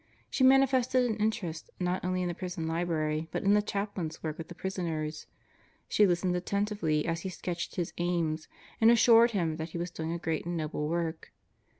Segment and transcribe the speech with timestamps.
[0.31, 4.39] She manifested an interest not only in the prison library but in the chaplain's work
[4.39, 5.27] with the prisoners.
[5.87, 8.47] She listened attentively as he sketched his aims
[8.81, 11.31] and assured him that he was doing a great and noble work.